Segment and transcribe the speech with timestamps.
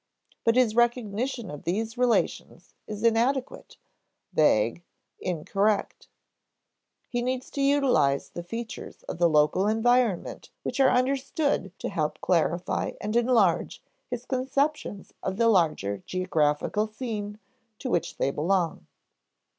[0.43, 3.77] But his recognition of these relations is inadequate,
[4.33, 4.81] vague,
[5.19, 6.07] incorrect.
[7.07, 12.19] He needs to utilize the features of the local environment which are understood to help
[12.19, 17.37] clarify and enlarge his conceptions of the larger geographical scene
[17.77, 18.87] to which they belong.